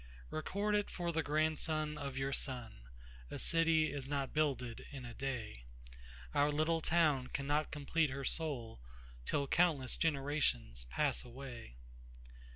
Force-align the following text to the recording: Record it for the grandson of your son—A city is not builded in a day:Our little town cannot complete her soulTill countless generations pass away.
Record 0.31 0.73
it 0.73 0.89
for 0.89 1.11
the 1.11 1.21
grandson 1.21 1.95
of 1.95 2.17
your 2.17 2.33
son—A 2.33 3.37
city 3.37 3.93
is 3.93 4.07
not 4.07 4.33
builded 4.33 4.83
in 4.89 5.05
a 5.05 5.13
day:Our 5.13 6.51
little 6.51 6.81
town 6.81 7.27
cannot 7.27 7.69
complete 7.69 8.09
her 8.09 8.23
soulTill 8.23 9.47
countless 9.51 9.95
generations 9.95 10.85
pass 10.85 11.23
away. 11.23 11.77